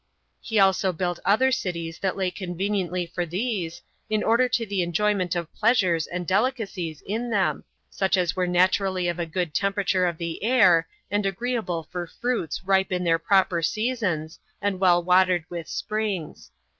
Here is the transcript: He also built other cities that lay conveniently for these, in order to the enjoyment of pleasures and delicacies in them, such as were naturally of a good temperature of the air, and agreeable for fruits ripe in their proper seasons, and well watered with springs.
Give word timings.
He 0.41 0.57
also 0.57 0.91
built 0.91 1.19
other 1.25 1.51
cities 1.51 1.99
that 1.99 2.17
lay 2.17 2.31
conveniently 2.31 3.05
for 3.05 3.23
these, 3.23 3.83
in 4.09 4.23
order 4.23 4.49
to 4.49 4.65
the 4.65 4.81
enjoyment 4.81 5.35
of 5.35 5.53
pleasures 5.53 6.07
and 6.07 6.25
delicacies 6.25 7.03
in 7.05 7.29
them, 7.29 7.65
such 7.91 8.17
as 8.17 8.35
were 8.35 8.47
naturally 8.47 9.07
of 9.07 9.19
a 9.19 9.27
good 9.27 9.53
temperature 9.53 10.07
of 10.07 10.17
the 10.17 10.43
air, 10.43 10.87
and 11.11 11.27
agreeable 11.27 11.83
for 11.91 12.07
fruits 12.07 12.63
ripe 12.65 12.91
in 12.91 13.03
their 13.03 13.19
proper 13.19 13.61
seasons, 13.61 14.39
and 14.59 14.79
well 14.79 15.03
watered 15.03 15.45
with 15.51 15.67
springs. 15.67 16.49